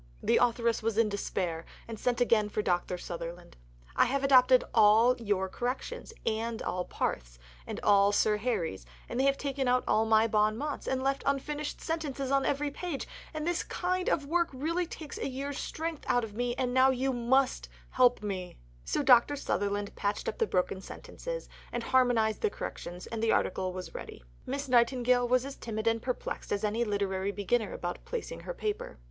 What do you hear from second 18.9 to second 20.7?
Dr. Sutherland patched up the